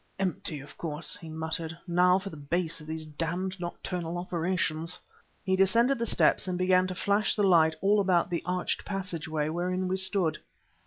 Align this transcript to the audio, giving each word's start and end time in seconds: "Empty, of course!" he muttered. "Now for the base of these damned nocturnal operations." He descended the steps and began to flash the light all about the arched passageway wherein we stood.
"Empty, 0.17 0.59
of 0.61 0.75
course!" 0.79 1.15
he 1.17 1.29
muttered. 1.29 1.77
"Now 1.85 2.17
for 2.17 2.31
the 2.31 2.35
base 2.35 2.81
of 2.81 2.87
these 2.87 3.05
damned 3.05 3.59
nocturnal 3.59 4.17
operations." 4.17 4.97
He 5.43 5.55
descended 5.55 5.99
the 5.99 6.07
steps 6.07 6.47
and 6.47 6.57
began 6.57 6.87
to 6.87 6.95
flash 6.95 7.35
the 7.35 7.43
light 7.45 7.75
all 7.81 7.99
about 7.99 8.31
the 8.31 8.41
arched 8.43 8.83
passageway 8.83 9.49
wherein 9.49 9.87
we 9.87 9.97
stood. 9.97 10.39